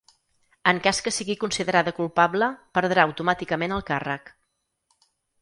[0.69, 4.35] En cas que sigui considerada culpable perdrà automàticament el càrrec.